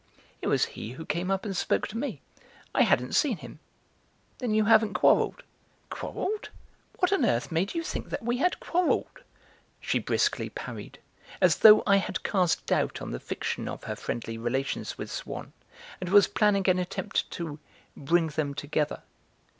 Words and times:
"It 0.41 0.47
was 0.47 0.65
he 0.73 0.93
who 0.93 1.05
came 1.05 1.29
up 1.29 1.45
and 1.45 1.55
spoke 1.55 1.87
to 1.89 1.95
me. 1.99 2.21
I 2.73 2.81
hadn't 2.81 3.13
seen 3.13 3.37
him." 3.37 3.59
"Then 4.39 4.51
you 4.51 4.65
haven't 4.65 4.95
quarrelled?" 4.95 5.43
"Quarrelled? 5.91 6.49
What 6.97 7.13
on 7.13 7.23
earth 7.23 7.51
made 7.51 7.75
you 7.75 7.83
think 7.83 8.09
that 8.09 8.23
we 8.23 8.37
had 8.37 8.59
quarrelled?" 8.59 9.19
she 9.79 9.99
briskly 9.99 10.49
parried, 10.49 10.97
as 11.39 11.57
though 11.57 11.83
I 11.85 11.97
had 11.97 12.23
cast 12.23 12.65
doubt 12.65 12.99
on 12.99 13.11
the 13.11 13.19
fiction 13.19 13.67
of 13.67 13.83
her 13.83 13.95
friendly 13.95 14.39
relations 14.39 14.97
with 14.97 15.11
Swann, 15.11 15.53
and 15.99 16.09
was 16.09 16.25
planning 16.27 16.67
an 16.67 16.79
attempt 16.79 17.29
to 17.29 17.59
'bring 17.95 18.29
them 18.29 18.55
together.' 18.55 19.03